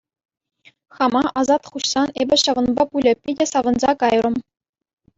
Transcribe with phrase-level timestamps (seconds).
[0.99, 4.35] Хама асат хуҫсан эпӗ ҫавӑнпа пулӗ питӗ савӑнса кайрӑм.